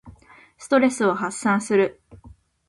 [0.57, 2.01] ストレスを発散する。